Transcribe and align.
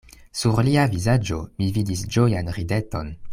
Sur 0.37 0.61
lia 0.67 0.85
vizaĝo 0.93 1.37
mi 1.61 1.69
vidis 1.77 2.03
ĝojan 2.17 2.51
rideton. 2.59 3.15